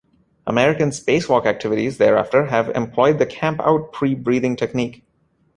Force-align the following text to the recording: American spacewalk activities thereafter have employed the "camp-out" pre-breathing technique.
American 0.47 0.89
spacewalk 0.89 1.45
activities 1.45 1.99
thereafter 1.99 2.47
have 2.47 2.69
employed 2.71 3.19
the 3.19 3.25
"camp-out" 3.27 3.93
pre-breathing 3.93 4.55
technique. 4.55 5.03